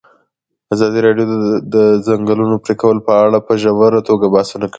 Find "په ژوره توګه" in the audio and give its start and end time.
3.47-4.25